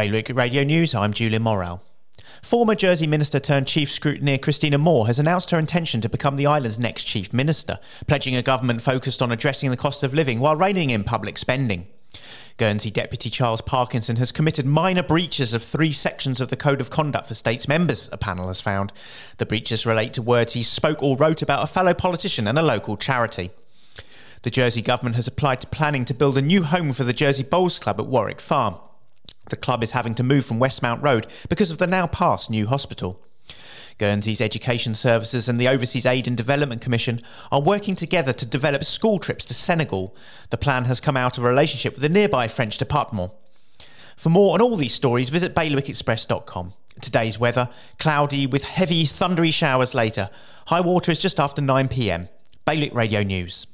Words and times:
Bailiwick 0.00 0.34
Radio 0.34 0.64
News, 0.64 0.94
I'm 0.94 1.12
Julian 1.12 1.42
Morrell. 1.42 1.82
Former 2.42 2.74
Jersey 2.74 3.06
Minister 3.06 3.38
turned 3.38 3.66
Chief 3.66 3.90
Scrutineer 3.90 4.38
Kristina 4.38 4.80
Moore 4.80 5.06
has 5.06 5.18
announced 5.18 5.50
her 5.50 5.58
intention 5.58 6.00
to 6.00 6.08
become 6.08 6.36
the 6.36 6.46
island's 6.46 6.78
next 6.78 7.04
Chief 7.04 7.34
Minister, 7.34 7.78
pledging 8.06 8.34
a 8.34 8.40
government 8.40 8.80
focused 8.80 9.20
on 9.20 9.30
addressing 9.30 9.70
the 9.70 9.76
cost 9.76 10.02
of 10.02 10.14
living 10.14 10.40
while 10.40 10.56
reining 10.56 10.88
in 10.88 11.04
public 11.04 11.36
spending. 11.36 11.86
Guernsey 12.56 12.90
Deputy 12.90 13.28
Charles 13.28 13.60
Parkinson 13.60 14.16
has 14.16 14.32
committed 14.32 14.64
minor 14.64 15.02
breaches 15.02 15.52
of 15.52 15.62
three 15.62 15.92
sections 15.92 16.40
of 16.40 16.48
the 16.48 16.56
Code 16.56 16.80
of 16.80 16.88
Conduct 16.88 17.28
for 17.28 17.34
States 17.34 17.68
members, 17.68 18.08
a 18.10 18.16
panel 18.16 18.48
has 18.48 18.62
found. 18.62 18.94
The 19.36 19.44
breaches 19.44 19.84
relate 19.84 20.14
to 20.14 20.22
words 20.22 20.54
he 20.54 20.62
spoke 20.62 21.02
or 21.02 21.18
wrote 21.18 21.42
about 21.42 21.62
a 21.62 21.66
fellow 21.66 21.92
politician 21.92 22.48
and 22.48 22.58
a 22.58 22.62
local 22.62 22.96
charity. 22.96 23.50
The 24.44 24.50
Jersey 24.50 24.80
government 24.80 25.16
has 25.16 25.28
applied 25.28 25.60
to 25.60 25.66
planning 25.66 26.06
to 26.06 26.14
build 26.14 26.38
a 26.38 26.42
new 26.42 26.62
home 26.62 26.94
for 26.94 27.04
the 27.04 27.12
Jersey 27.12 27.42
Bowls 27.42 27.78
Club 27.78 28.00
at 28.00 28.06
Warwick 28.06 28.40
Farm. 28.40 28.76
The 29.50 29.56
club 29.56 29.82
is 29.82 29.92
having 29.92 30.14
to 30.14 30.22
move 30.22 30.46
from 30.46 30.58
Westmount 30.58 31.02
Road 31.02 31.26
because 31.48 31.70
of 31.70 31.78
the 31.78 31.86
now 31.86 32.06
passed 32.06 32.50
new 32.50 32.66
hospital. 32.66 33.20
Guernsey's 33.98 34.40
Education 34.40 34.94
Services 34.94 35.48
and 35.48 35.60
the 35.60 35.68
Overseas 35.68 36.06
Aid 36.06 36.26
and 36.26 36.36
Development 36.36 36.80
Commission 36.80 37.20
are 37.52 37.60
working 37.60 37.94
together 37.94 38.32
to 38.32 38.46
develop 38.46 38.82
school 38.82 39.18
trips 39.18 39.44
to 39.44 39.54
Senegal. 39.54 40.16
The 40.48 40.56
plan 40.56 40.86
has 40.86 41.00
come 41.00 41.16
out 41.16 41.36
of 41.36 41.44
a 41.44 41.48
relationship 41.48 41.94
with 41.94 42.02
the 42.02 42.08
nearby 42.08 42.48
French 42.48 42.78
department. 42.78 43.32
For 44.16 44.30
more 44.30 44.54
on 44.54 44.62
all 44.62 44.76
these 44.76 44.94
stories, 44.94 45.28
visit 45.28 45.54
bailiwickexpress.com. 45.54 46.74
Today's 47.00 47.38
weather 47.38 47.68
cloudy 47.98 48.46
with 48.46 48.64
heavy, 48.64 49.04
thundery 49.04 49.52
showers 49.52 49.94
later. 49.94 50.30
High 50.68 50.80
water 50.80 51.12
is 51.12 51.18
just 51.18 51.40
after 51.40 51.60
9 51.60 51.88
pm. 51.88 52.28
Bailiwick 52.64 52.94
Radio 52.94 53.22
News. 53.22 53.66